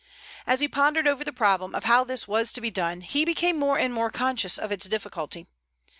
As 0.47 0.61
he 0.61 0.67
pondered 0.67 1.07
over 1.07 1.23
the 1.23 1.31
problem 1.31 1.75
of 1.75 1.83
how 1.83 2.03
this 2.03 2.27
was 2.27 2.51
to 2.53 2.59
be 2.59 2.71
done 2.71 3.01
he 3.01 3.23
became 3.23 3.59
more 3.59 3.77
and 3.77 3.93
more 3.93 4.09
conscious 4.09 4.57
of 4.57 4.71
its 4.71 4.87
difficulty. 4.87 5.45